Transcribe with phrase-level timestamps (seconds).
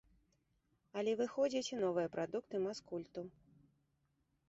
[1.01, 3.21] Але выходзяць і новыя прадукты маскульту.